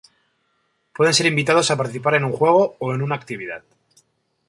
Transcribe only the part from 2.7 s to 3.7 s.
o en una actividad.